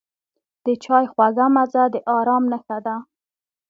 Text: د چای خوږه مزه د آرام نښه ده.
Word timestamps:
د 0.65 0.67
چای 0.83 1.05
خوږه 1.11 1.45
مزه 1.55 1.83
د 1.93 1.95
آرام 2.17 2.43
نښه 2.51 2.77
ده. 2.85 2.95